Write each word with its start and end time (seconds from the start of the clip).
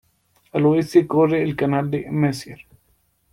Al 0.53 0.65
oeste 0.65 1.05
corre 1.05 1.43
el 1.43 1.55
canal 1.55 1.91
Messier. 2.09 2.65